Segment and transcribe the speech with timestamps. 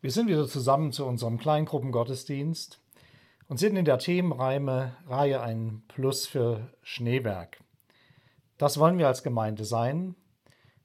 [0.00, 2.78] Wir sind wieder zusammen zu unserem Kleingruppengottesdienst
[3.48, 7.58] und sind in der Themenreihe Reihe ein Plus für Schneeberg.
[8.58, 10.14] Das wollen wir als Gemeinde sein.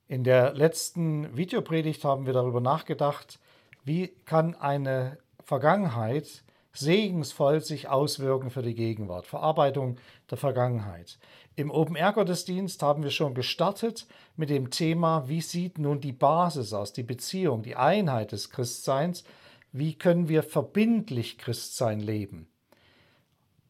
[0.08, 3.40] In der letzten Videopredigt haben wir darüber nachgedacht,
[3.84, 6.44] wie kann eine Vergangenheit
[6.76, 9.98] segensvoll sich auswirken für die Gegenwart, Verarbeitung
[10.30, 11.20] der Vergangenheit.
[11.56, 16.92] Im Open-Air-Gottesdienst haben wir schon gestartet mit dem Thema, wie sieht nun die Basis aus,
[16.92, 19.24] die Beziehung, die Einheit des Christseins,
[19.72, 22.48] wie können wir verbindlich Christsein leben.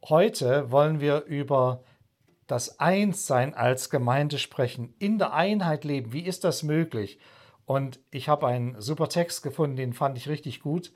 [0.08, 1.84] Heute wollen wir über
[2.48, 6.14] das Einssein als Gemeinde sprechen, in der Einheit leben.
[6.14, 7.20] Wie ist das möglich?
[7.66, 10.92] Und ich habe einen super Text gefunden, den fand ich richtig gut.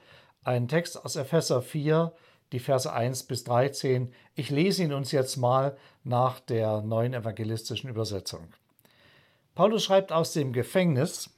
[0.48, 2.14] Ein Text aus Epheser 4,
[2.54, 4.14] die Verse 1 bis 13.
[4.34, 5.76] Ich lese ihn uns jetzt mal
[6.06, 8.48] nach der neuen evangelistischen Übersetzung.
[9.56, 11.30] Paulus schreibt aus dem Gefängnis,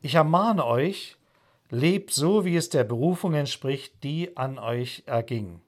[0.00, 1.16] ich ermahne euch,
[1.70, 5.60] lebt so, wie es der Berufung entspricht, die an euch erging.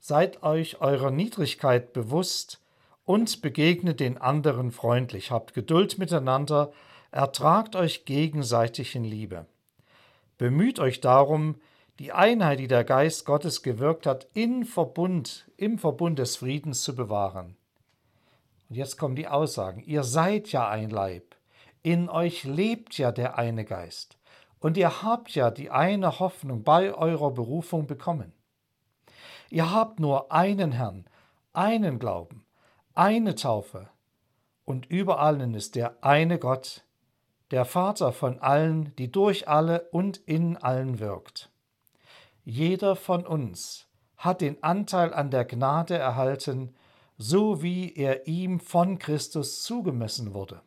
[0.00, 2.60] Seid euch eurer Niedrigkeit bewusst
[3.04, 6.72] und begegnet den anderen freundlich, habt Geduld miteinander,
[7.12, 9.46] ertragt euch gegenseitig in Liebe.
[10.40, 11.56] Bemüht euch darum,
[11.98, 16.96] die Einheit, die der Geist Gottes gewirkt hat, in Verbund, im Verbund des Friedens zu
[16.96, 17.58] bewahren.
[18.70, 19.82] Und jetzt kommen die Aussagen.
[19.82, 21.36] Ihr seid ja ein Leib.
[21.82, 24.16] In euch lebt ja der eine Geist.
[24.60, 28.32] Und ihr habt ja die eine Hoffnung bei eurer Berufung bekommen.
[29.50, 31.04] Ihr habt nur einen Herrn,
[31.52, 32.46] einen Glauben,
[32.94, 33.90] eine Taufe.
[34.64, 36.86] Und über allen ist der eine Gott,
[37.50, 41.50] der Vater von allen, die durch alle und in allen wirkt.
[42.44, 46.74] Jeder von uns hat den Anteil an der Gnade erhalten,
[47.16, 50.62] so wie er ihm von Christus zugemessen wurde.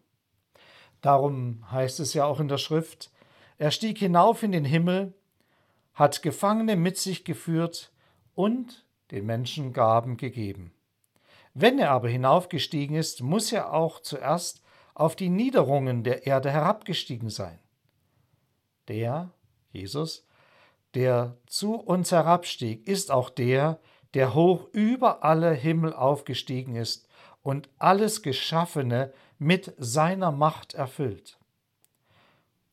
[1.01, 3.11] Darum heißt es ja auch in der Schrift,
[3.57, 5.13] er stieg hinauf in den Himmel,
[5.93, 7.91] hat Gefangene mit sich geführt
[8.35, 10.73] und den Menschen Gaben gegeben.
[11.53, 14.62] Wenn er aber hinaufgestiegen ist, muss er auch zuerst
[14.93, 17.59] auf die Niederungen der Erde herabgestiegen sein.
[18.87, 19.31] Der,
[19.71, 20.25] Jesus,
[20.93, 23.79] der zu uns herabstieg, ist auch der,
[24.13, 27.07] der hoch über alle Himmel aufgestiegen ist
[27.41, 31.39] und alles Geschaffene mit seiner Macht erfüllt.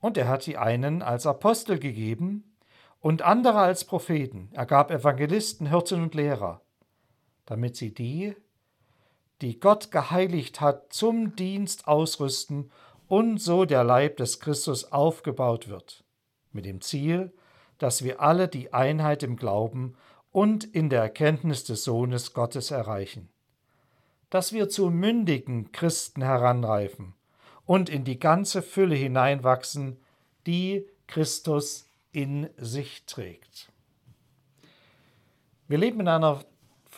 [0.01, 2.57] Und er hat die einen als Apostel gegeben
[3.01, 4.51] und andere als Propheten.
[4.53, 6.61] Er gab Evangelisten, Hirten und Lehrer,
[7.47, 8.35] damit sie die,
[9.41, 12.71] die Gott geheiligt hat, zum Dienst ausrüsten
[13.09, 16.05] und so der Leib des Christus aufgebaut wird,
[16.53, 17.33] mit dem Ziel,
[17.78, 19.97] dass wir alle die Einheit im Glauben
[20.31, 23.31] und in der Erkenntnis des Sohnes Gottes erreichen,
[24.28, 27.15] dass wir zu mündigen Christen heranreifen
[27.65, 29.99] und in die ganze Fülle hineinwachsen,
[30.47, 33.71] die Christus in sich trägt.
[35.67, 36.45] Wir leben in einer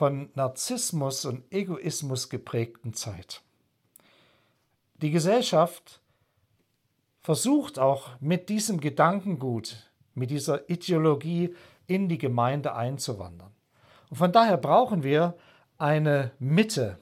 [0.03, 3.41] von Narzissmus und Egoismus geprägten Zeit.
[4.97, 6.01] Die Gesellschaft
[7.21, 11.55] versucht auch mit diesem Gedankengut mit dieser Ideologie
[11.87, 13.53] in die Gemeinde einzuwandern.
[14.11, 15.37] Und von daher brauchen wir
[15.79, 16.99] eine Mitte,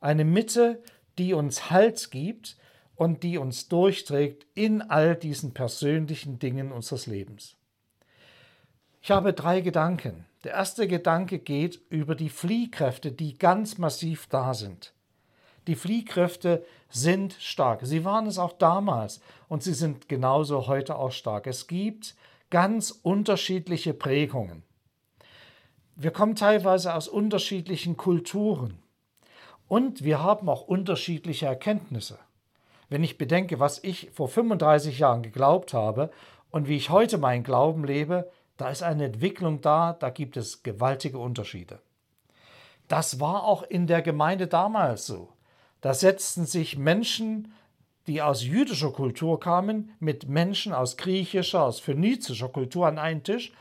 [0.00, 0.82] eine Mitte,
[1.18, 2.56] die uns Halt gibt
[2.96, 7.54] und die uns durchträgt in all diesen persönlichen Dingen unseres Lebens.
[9.02, 10.27] Ich habe drei Gedanken.
[10.44, 14.92] Der erste Gedanke geht über die Fliehkräfte, die ganz massiv da sind.
[15.66, 17.80] Die Fliehkräfte sind stark.
[17.82, 21.46] Sie waren es auch damals und sie sind genauso heute auch stark.
[21.46, 22.14] Es gibt
[22.50, 24.62] ganz unterschiedliche Prägungen.
[25.96, 28.78] Wir kommen teilweise aus unterschiedlichen Kulturen
[29.66, 32.18] und wir haben auch unterschiedliche Erkenntnisse.
[32.88, 36.10] Wenn ich bedenke, was ich vor 35 Jahren geglaubt habe
[36.50, 40.62] und wie ich heute meinen Glauben lebe, da ist eine Entwicklung da, da gibt es
[40.62, 41.80] gewaltige Unterschiede.
[42.88, 45.32] Das war auch in der Gemeinde damals so.
[45.80, 47.52] Da setzten sich Menschen,
[48.08, 53.52] die aus jüdischer Kultur kamen, mit Menschen aus griechischer, aus phönizischer Kultur an einen Tisch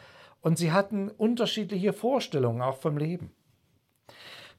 [0.41, 3.31] und sie hatten unterschiedliche Vorstellungen auch vom Leben.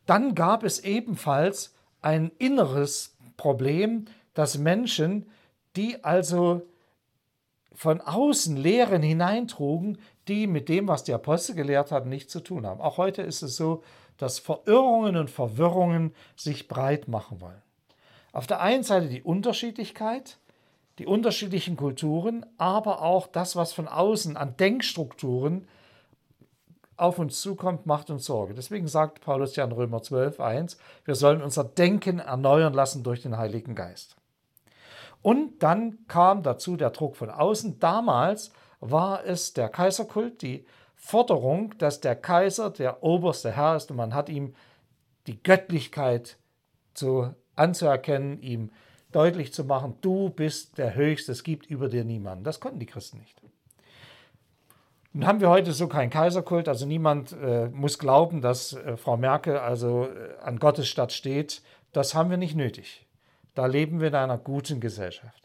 [0.07, 4.05] Dann gab es ebenfalls ein inneres Problem,
[4.35, 5.27] dass Menschen,
[5.75, 6.63] die also
[7.79, 12.67] von außen Lehren hineintrugen, die mit dem, was die Apostel gelehrt hatten, nichts zu tun
[12.67, 12.81] haben.
[12.81, 13.85] Auch heute ist es so,
[14.17, 17.63] dass Verirrungen und Verwirrungen sich breit machen wollen.
[18.33, 20.39] Auf der einen Seite die Unterschiedlichkeit,
[20.99, 25.69] die unterschiedlichen Kulturen, aber auch das, was von außen an Denkstrukturen
[26.97, 28.55] auf uns zukommt, macht uns Sorge.
[28.55, 33.23] Deswegen sagt Paulus ja in Römer 12, 1, wir sollen unser Denken erneuern lassen durch
[33.23, 34.17] den Heiligen Geist.
[35.29, 37.79] Und dann kam dazu der Druck von außen.
[37.81, 40.65] Damals war es der Kaiserkult, die
[40.97, 44.55] Forderung, dass der Kaiser der oberste Herr ist und man hat ihm
[45.27, 46.39] die Göttlichkeit
[46.95, 48.71] zu, anzuerkennen, ihm
[49.13, 52.45] deutlich zu machen, du bist der Höchste, es gibt über dir niemanden.
[52.45, 53.39] Das konnten die Christen nicht.
[55.13, 59.19] Nun haben wir heute so keinen Kaiserkult, also niemand äh, muss glauben, dass äh, Frau
[59.19, 61.61] Merkel also äh, an Gottes Stadt steht.
[61.93, 63.05] Das haben wir nicht nötig.
[63.59, 65.43] Da leben wir in einer guten Gesellschaft.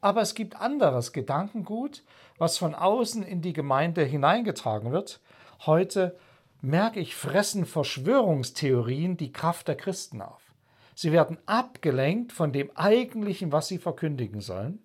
[0.00, 2.04] Aber es gibt anderes Gedankengut,
[2.38, 5.20] was von außen in die Gemeinde hineingetragen wird.
[5.66, 6.16] Heute
[6.60, 10.54] merke ich, fressen Verschwörungstheorien die Kraft der Christen auf.
[10.94, 14.78] Sie werden abgelenkt von dem eigentlichen, was sie verkündigen sollen,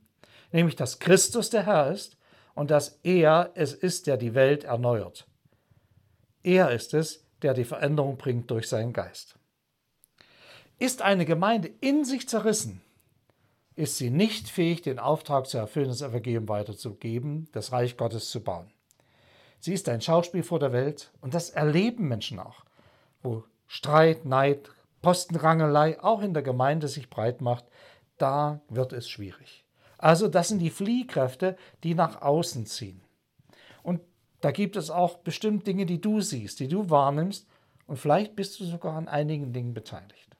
[0.51, 2.17] nämlich dass Christus der Herr ist
[2.55, 5.27] und dass er es ist, der die Welt erneuert.
[6.41, 9.35] Er ist es, der die Veränderung bringt durch seinen Geist.
[10.81, 12.81] Ist eine Gemeinde in sich zerrissen,
[13.75, 18.43] ist sie nicht fähig, den Auftrag zu erfüllen, das Evangelium weiterzugeben, das Reich Gottes zu
[18.43, 18.73] bauen.
[19.59, 22.65] Sie ist ein Schauspiel vor der Welt und das erleben Menschen auch,
[23.21, 24.71] wo Streit, Neid,
[25.03, 27.65] Postenrangelei auch in der Gemeinde sich breit macht,
[28.17, 29.63] da wird es schwierig.
[29.99, 33.03] Also das sind die Fliehkräfte, die nach außen ziehen.
[33.83, 34.01] Und
[34.39, 37.47] da gibt es auch bestimmt Dinge, die du siehst, die du wahrnimmst
[37.85, 40.30] und vielleicht bist du sogar an einigen Dingen beteiligt.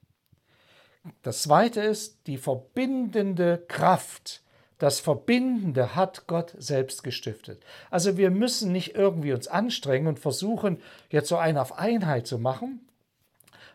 [1.24, 4.42] Das zweite ist die verbindende Kraft.
[4.77, 7.63] Das Verbindende hat Gott selbst gestiftet.
[7.89, 12.39] Also wir müssen nicht irgendwie uns anstrengen und versuchen, jetzt so eine auf Einheit zu
[12.39, 12.88] machen,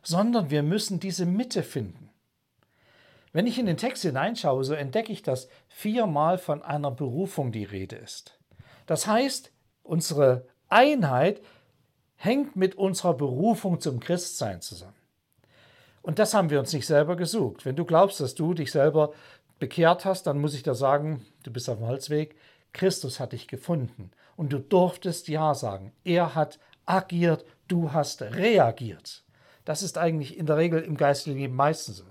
[0.02, 2.10] sondern wir müssen diese Mitte finden.
[3.32, 7.64] Wenn ich in den Text hineinschaue, so entdecke ich, dass viermal von einer Berufung die
[7.64, 8.38] Rede ist.
[8.86, 9.52] Das heißt,
[9.82, 11.40] unsere Einheit
[12.16, 14.94] hängt mit unserer Berufung zum Christsein zusammen.
[16.06, 17.66] Und das haben wir uns nicht selber gesucht.
[17.66, 19.12] Wenn du glaubst, dass du dich selber
[19.58, 22.36] bekehrt hast, dann muss ich dir sagen, du bist auf dem Holzweg.
[22.72, 25.92] Christus hat dich gefunden und du durftest Ja sagen.
[26.04, 29.24] Er hat agiert, du hast reagiert.
[29.64, 32.04] Das ist eigentlich in der Regel im geistlichen Leben meistens so.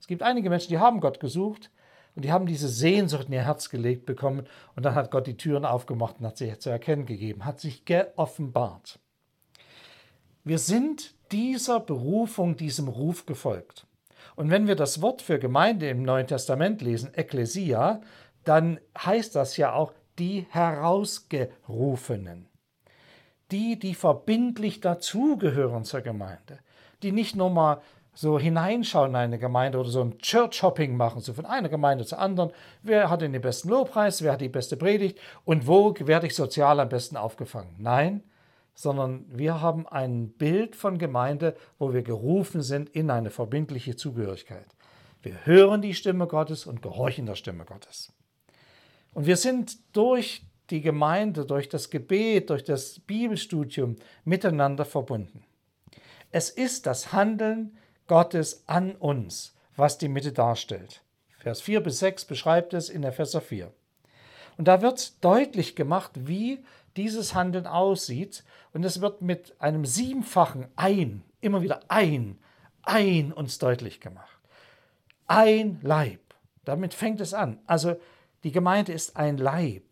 [0.00, 1.70] Es gibt einige Menschen, die haben Gott gesucht
[2.16, 5.36] und die haben diese Sehnsucht in ihr Herz gelegt bekommen und dann hat Gott die
[5.36, 8.98] Türen aufgemacht und hat sie zu erkennen gegeben, hat sich geoffenbart.
[10.42, 13.86] Wir sind dieser Berufung, diesem Ruf gefolgt.
[14.34, 18.00] Und wenn wir das Wort für Gemeinde im Neuen Testament lesen, Ekklesia,
[18.44, 22.48] dann heißt das ja auch die Herausgerufenen.
[23.50, 26.58] Die, die verbindlich dazugehören zur Gemeinde.
[27.02, 27.80] Die nicht nur mal
[28.16, 32.18] so hineinschauen in eine Gemeinde oder so ein Church-Hopping machen, so von einer Gemeinde zur
[32.18, 32.50] anderen.
[32.82, 36.80] Wer hat den besten Lobpreis, wer hat die beste Predigt und wo werde ich sozial
[36.80, 37.74] am besten aufgefangen?
[37.78, 38.22] Nein,
[38.76, 44.66] sondern wir haben ein Bild von Gemeinde, wo wir gerufen sind in eine verbindliche Zugehörigkeit.
[45.22, 48.12] Wir hören die Stimme Gottes und gehorchen der Stimme Gottes.
[49.14, 55.42] Und wir sind durch die Gemeinde, durch das Gebet, durch das Bibelstudium miteinander verbunden.
[56.30, 61.02] Es ist das Handeln Gottes an uns, was die Mitte darstellt.
[61.38, 63.72] Vers 4 bis 6 beschreibt es in Epheser 4.
[64.58, 66.62] Und da wird deutlich gemacht, wie
[66.96, 68.44] dieses Handeln aussieht.
[68.72, 72.38] Und es wird mit einem siebenfachen Ein, immer wieder ein,
[72.82, 74.38] ein uns deutlich gemacht.
[75.26, 76.20] Ein Leib.
[76.64, 77.58] Damit fängt es an.
[77.66, 77.96] Also
[78.44, 79.82] die Gemeinde ist ein Leib.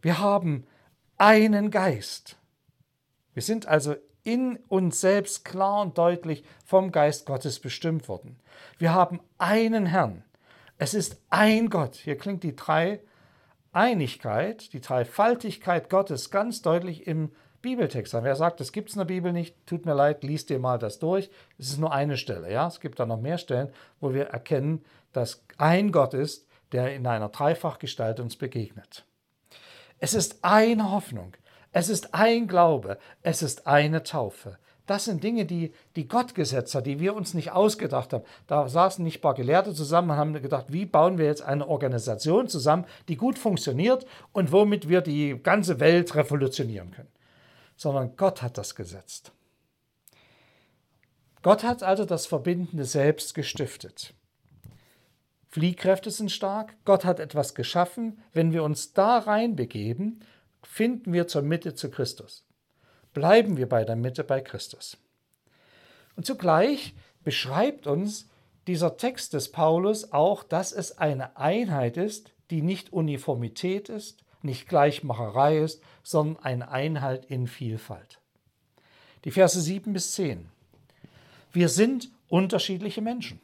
[0.00, 0.66] Wir haben
[1.18, 2.36] einen Geist.
[3.34, 8.40] Wir sind also in uns selbst klar und deutlich vom Geist Gottes bestimmt worden.
[8.78, 10.24] Wir haben einen Herrn.
[10.78, 11.94] Es ist ein Gott.
[11.94, 12.56] Hier klingt die
[13.76, 17.30] Dreieinigkeit, die Dreifaltigkeit Gottes ganz deutlich im
[17.60, 18.24] Bibeltext an.
[18.24, 20.78] Wer sagt, das gibt es in der Bibel nicht, tut mir leid, liest dir mal
[20.78, 21.28] das durch.
[21.58, 22.50] Es ist nur eine Stelle.
[22.50, 22.66] Ja?
[22.68, 27.06] Es gibt da noch mehr Stellen, wo wir erkennen, dass ein Gott ist, der in
[27.06, 29.04] einer Dreifachgestalt uns begegnet.
[29.98, 31.36] Es ist eine Hoffnung.
[31.70, 34.56] Es ist ein Glaube, es ist eine Taufe.
[34.86, 38.24] Das sind Dinge, die, die Gott gesetzt hat, die wir uns nicht ausgedacht haben.
[38.46, 41.66] Da saßen nicht ein paar Gelehrte zusammen und haben gedacht, wie bauen wir jetzt eine
[41.66, 47.10] Organisation zusammen, die gut funktioniert und womit wir die ganze Welt revolutionieren können.
[47.76, 49.32] Sondern Gott hat das gesetzt.
[51.42, 54.14] Gott hat also das Verbindende selbst gestiftet.
[55.48, 58.22] Fliehkräfte sind stark, Gott hat etwas geschaffen.
[58.32, 60.20] Wenn wir uns da reinbegeben,
[60.62, 62.45] finden wir zur Mitte zu Christus.
[63.16, 64.98] Bleiben wir bei der Mitte bei Christus.
[66.16, 66.92] Und zugleich
[67.24, 68.28] beschreibt uns
[68.66, 74.68] dieser Text des Paulus auch, dass es eine Einheit ist, die nicht Uniformität ist, nicht
[74.68, 78.20] Gleichmacherei ist, sondern eine Einheit in Vielfalt.
[79.24, 80.50] Die Verse 7 bis 10.
[81.54, 83.40] Wir sind unterschiedliche Menschen.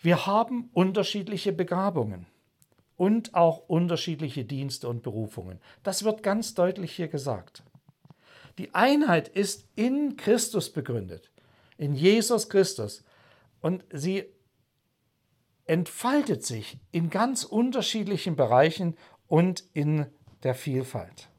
[0.00, 2.24] Wir haben unterschiedliche Begabungen
[2.96, 5.60] und auch unterschiedliche Dienste und Berufungen.
[5.82, 7.64] Das wird ganz deutlich hier gesagt.
[8.60, 11.32] Die Einheit ist in Christus begründet,
[11.78, 13.02] in Jesus Christus.
[13.62, 14.26] Und sie
[15.64, 18.98] entfaltet sich in ganz unterschiedlichen Bereichen
[19.28, 20.04] und in
[20.42, 21.30] der Vielfalt.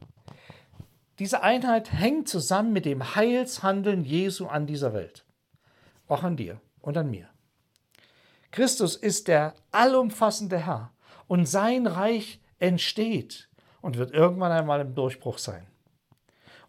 [1.19, 5.23] Diese Einheit hängt zusammen mit dem Heilshandeln Jesu an dieser Welt,
[6.07, 7.29] auch an dir und an mir.
[8.49, 10.91] Christus ist der allumfassende Herr
[11.27, 13.47] und sein Reich entsteht
[13.81, 15.67] und wird irgendwann einmal im Durchbruch sein.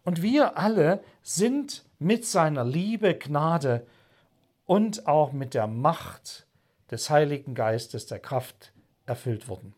[0.03, 3.85] Und wir alle sind mit seiner Liebe, Gnade
[4.65, 6.47] und auch mit der Macht
[6.91, 8.73] des Heiligen Geistes, der Kraft
[9.05, 9.73] erfüllt worden.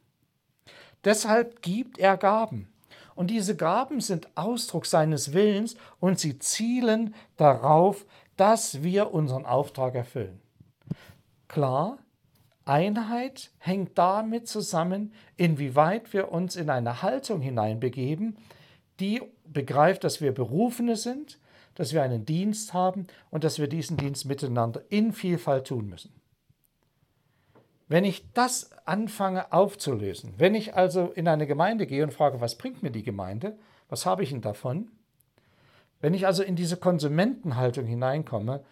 [1.03, 2.67] Deshalb gibt er Gaben.
[3.13, 8.05] Und diese Gaben sind Ausdruck seines Willens und sie zielen darauf,
[8.35, 10.41] dass wir unseren Auftrag erfüllen.
[11.47, 11.99] Klar,
[12.65, 18.37] Einheit hängt damit zusammen, inwieweit wir uns in eine Haltung hineinbegeben,
[18.99, 21.39] die begreift, dass wir Berufene sind,
[21.75, 26.13] dass wir einen Dienst haben und dass wir diesen Dienst miteinander in Vielfalt tun müssen.
[27.87, 32.57] Wenn ich das anfange aufzulösen, wenn ich also in eine Gemeinde gehe und frage, was
[32.57, 33.57] bringt mir die Gemeinde,
[33.89, 34.89] was habe ich denn davon?
[36.01, 38.63] Wenn ich also in diese Konsumentenhaltung hineinkomme,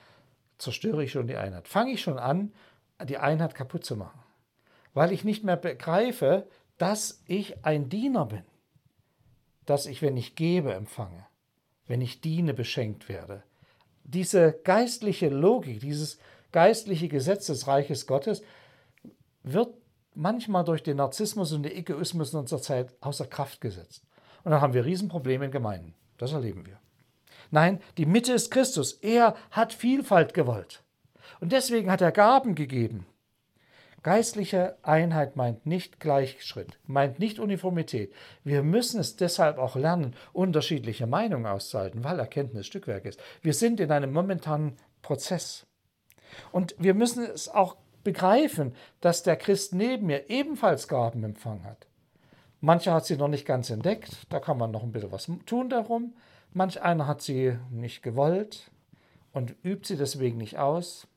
[0.57, 1.67] zerstöre ich schon die Einheit.
[1.67, 2.53] Fange ich schon an,
[3.03, 4.19] die Einheit kaputt zu machen.
[4.93, 8.43] Weil ich nicht mehr begreife, dass ich ein Diener bin.
[9.65, 11.25] Dass ich, wenn ich gebe, empfange.
[11.88, 13.43] Wenn ich diene, beschenkt werde.
[14.03, 16.17] Diese geistliche Logik, dieses
[16.51, 18.43] geistliche Gesetz des Reiches Gottes
[19.43, 19.74] wird
[20.13, 24.05] manchmal durch den Narzissmus und den Egoismus unserer Zeit außer Kraft gesetzt.
[24.43, 25.93] Und dann haben wir Riesenprobleme in Gemeinden.
[26.17, 26.79] Das erleben wir.
[27.51, 28.93] Nein, die Mitte ist Christus.
[28.93, 30.84] Er hat Vielfalt gewollt.
[31.39, 33.05] Und deswegen hat er Gaben gegeben.
[34.03, 38.13] Geistliche Einheit meint nicht Gleichschritt, meint nicht Uniformität.
[38.43, 43.19] Wir müssen es deshalb auch lernen, unterschiedliche Meinungen auszuhalten, weil Erkenntnis Stückwerk ist.
[43.41, 45.65] Wir sind in einem momentanen Prozess.
[46.51, 51.88] Und wir müssen es auch begreifen, dass der Christ neben mir ebenfalls Gaben empfangen hat.
[52.60, 55.69] Mancher hat sie noch nicht ganz entdeckt, da kann man noch ein bisschen was tun
[55.69, 56.13] darum.
[56.51, 58.69] Manch einer hat sie nicht gewollt
[59.31, 61.07] und übt sie deswegen nicht aus.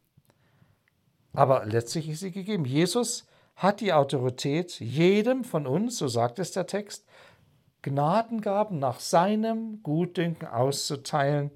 [1.37, 2.65] Aber letztlich ist sie gegeben.
[2.65, 3.27] Jesus
[3.57, 7.07] hat die Autorität, jedem von uns, so sagt es der Text,
[7.83, 11.51] Gnadengaben nach seinem Gutdünken auszuteilen.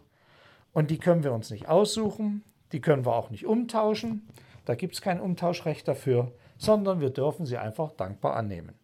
[0.72, 4.28] Und die können wir uns nicht aussuchen, die können wir auch nicht umtauschen.
[4.64, 8.78] Da gibt es kein Umtauschrecht dafür, sondern wir dürfen sie einfach dankbar annehmen.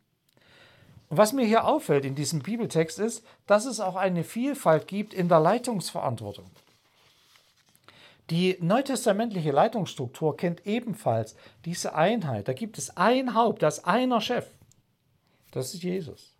[1.08, 5.14] Und was mir hier auffällt in diesem Bibeltext ist, dass es auch eine Vielfalt gibt
[5.14, 6.46] in der Leitungsverantwortung.
[8.30, 12.48] Die neutestamentliche Leitungsstruktur kennt ebenfalls diese Einheit.
[12.48, 14.48] Da gibt es ein Haupt, das einer Chef.
[15.52, 16.36] Das ist Jesus.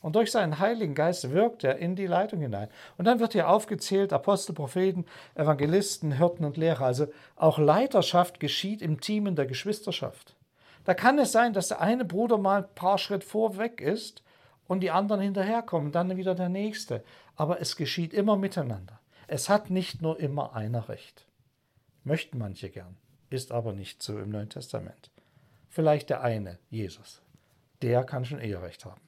[0.00, 2.68] Und durch seinen Heiligen Geist wirkt er in die Leitung hinein.
[2.96, 6.84] Und dann wird hier aufgezählt, Apostel, Propheten, Evangelisten, Hirten und Lehrer.
[6.84, 10.36] Also auch Leiterschaft geschieht im Team in der Geschwisterschaft.
[10.84, 14.22] Da kann es sein, dass der eine Bruder mal ein paar Schritt vorweg ist
[14.68, 17.02] und die anderen hinterherkommen, dann wieder der nächste.
[17.34, 19.00] Aber es geschieht immer miteinander.
[19.26, 21.26] Es hat nicht nur immer einer recht.
[22.04, 22.96] Möchten manche gern,
[23.30, 25.10] ist aber nicht so im Neuen Testament.
[25.68, 27.22] Vielleicht der eine, Jesus.
[27.82, 29.00] Der kann schon eher recht haben.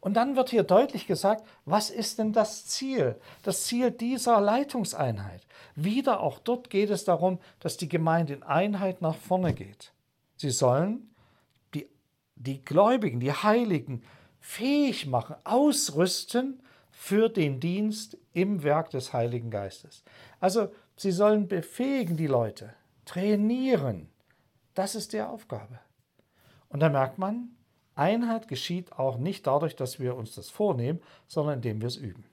[0.00, 3.16] Und dann wird hier deutlich gesagt, was ist denn das Ziel?
[3.42, 5.42] Das Ziel dieser Leitungseinheit.
[5.74, 9.92] Wieder auch dort geht es darum, dass die Gemeinde in Einheit nach vorne geht.
[10.36, 11.14] Sie sollen
[11.74, 11.88] die,
[12.36, 14.02] die Gläubigen, die Heiligen
[14.40, 16.60] fähig machen, ausrüsten
[16.98, 20.02] für den Dienst im Werk des Heiligen Geistes.
[20.40, 22.72] Also sie sollen befähigen die Leute,
[23.04, 24.08] trainieren.
[24.74, 25.78] Das ist die Aufgabe.
[26.70, 27.50] Und da merkt man,
[27.94, 32.24] Einheit geschieht auch nicht dadurch, dass wir uns das vornehmen, sondern indem wir es üben.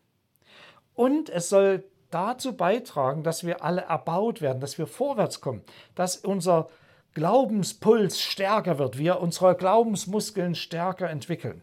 [0.96, 5.62] Und es soll dazu beitragen, dass wir alle erbaut werden, dass wir vorwärts kommen,
[5.94, 6.70] dass unser
[7.14, 11.62] Glaubenspuls stärker wird, wir unsere Glaubensmuskeln stärker entwickeln.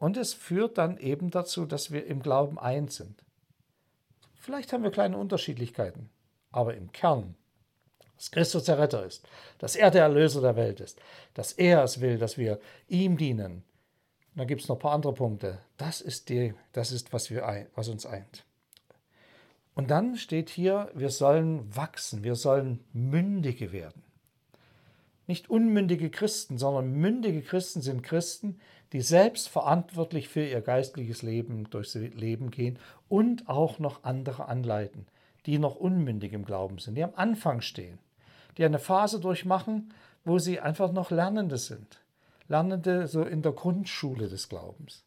[0.00, 3.22] Und es führt dann eben dazu, dass wir im Glauben eins sind.
[4.34, 6.08] Vielleicht haben wir kleine Unterschiedlichkeiten,
[6.50, 7.36] aber im Kern,
[8.16, 9.28] dass Christus der Retter ist,
[9.58, 10.98] dass er der Erlöser der Welt ist,
[11.34, 13.62] dass er es will, dass wir ihm dienen.
[14.32, 15.58] Und dann gibt es noch ein paar andere Punkte.
[15.76, 18.46] Das ist, die, das ist was, wir, was uns eint.
[19.74, 24.02] Und dann steht hier, wir sollen wachsen, wir sollen Mündige werden.
[25.26, 28.58] Nicht unmündige Christen, sondern mündige Christen sind Christen,
[28.92, 32.78] die selbst verantwortlich für ihr geistliches Leben durchs Leben gehen
[33.08, 35.06] und auch noch andere anleiten,
[35.46, 37.98] die noch unmündig im Glauben sind, die am Anfang stehen,
[38.58, 39.94] die eine Phase durchmachen,
[40.24, 42.00] wo sie einfach noch Lernende sind.
[42.48, 45.04] Lernende so in der Grundschule des Glaubens.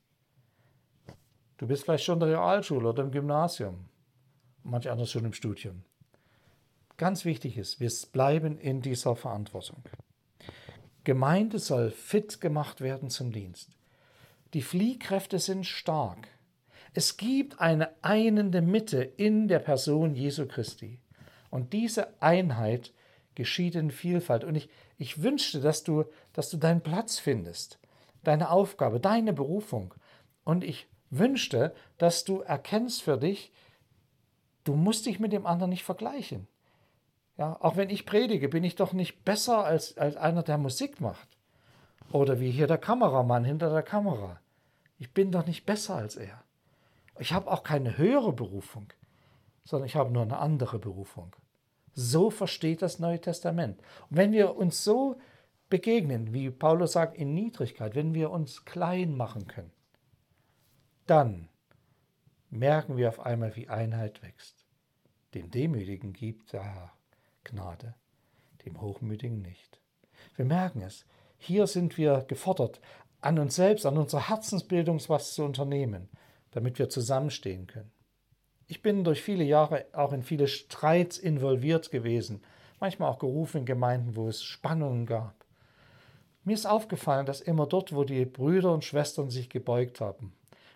[1.57, 3.85] Du bist vielleicht schon in der Realschule oder im Gymnasium,
[4.63, 5.83] manch anders schon im Studium.
[6.97, 9.83] Ganz wichtig ist, wir bleiben in dieser Verantwortung.
[11.03, 13.72] Gemeinde soll fit gemacht werden zum Dienst.
[14.53, 16.27] Die Fliehkräfte sind stark.
[16.93, 20.99] Es gibt eine einende Mitte in der Person Jesu Christi.
[21.49, 22.93] Und diese Einheit
[23.33, 24.43] geschieht in Vielfalt.
[24.43, 27.79] Und ich, ich wünschte, dass du, dass du deinen Platz findest,
[28.23, 29.95] deine Aufgabe, deine Berufung.
[30.43, 33.51] Und ich wünschte, dass du erkennst für dich,
[34.65, 36.47] du musst dich mit dem anderen nicht vergleichen.
[37.37, 41.01] Ja, auch wenn ich predige, bin ich doch nicht besser als, als einer, der Musik
[41.01, 41.27] macht.
[42.11, 44.39] Oder wie hier der Kameramann hinter der Kamera.
[44.99, 46.43] Ich bin doch nicht besser als er.
[47.19, 48.87] Ich habe auch keine höhere Berufung,
[49.63, 51.35] sondern ich habe nur eine andere Berufung.
[51.93, 53.79] So versteht das Neue Testament.
[54.09, 55.19] Und wenn wir uns so
[55.69, 59.71] begegnen, wie Paulus sagt, in Niedrigkeit, wenn wir uns klein machen können,
[61.05, 61.49] dann
[62.49, 64.65] merken wir auf einmal, wie Einheit wächst.
[65.33, 66.93] Dem Demütigen gibt der Herr
[67.43, 67.95] Gnade,
[68.65, 69.79] dem Hochmütigen nicht.
[70.35, 71.05] Wir merken es.
[71.37, 72.79] Hier sind wir gefordert,
[73.23, 76.09] an uns selbst, an unserer Herzensbildung was zu unternehmen,
[76.51, 77.91] damit wir zusammenstehen können.
[78.67, 82.41] Ich bin durch viele Jahre auch in viele Streits involviert gewesen,
[82.79, 85.45] manchmal auch gerufen in Gemeinden, wo es Spannungen gab.
[86.43, 90.33] Mir ist aufgefallen, dass immer dort, wo die Brüder und Schwestern sich gebeugt haben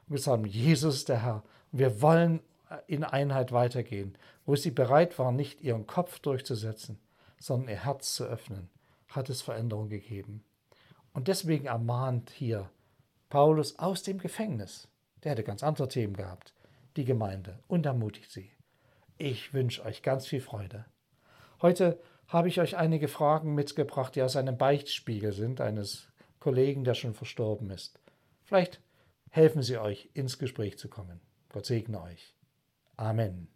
[0.07, 2.39] und gesagt haben, Jesus ist der Herr, wir wollen
[2.87, 6.99] in Einheit weitergehen, wo sie bereit waren, nicht ihren Kopf durchzusetzen,
[7.39, 8.69] sondern ihr Herz zu öffnen,
[9.09, 10.43] hat es Veränderung gegeben.
[11.17, 12.69] Und deswegen ermahnt hier
[13.29, 14.87] Paulus aus dem Gefängnis,
[15.23, 16.53] der hätte ganz andere Themen gehabt,
[16.95, 18.51] die Gemeinde und ermutigt sie.
[19.17, 20.85] Ich wünsche euch ganz viel Freude.
[21.59, 26.07] Heute habe ich euch einige Fragen mitgebracht, die aus einem Beichtspiegel sind, eines
[26.39, 27.99] Kollegen, der schon verstorben ist.
[28.43, 28.79] Vielleicht
[29.31, 31.19] helfen sie euch, ins Gespräch zu kommen.
[31.49, 32.35] Gott segne euch.
[32.95, 33.47] Amen.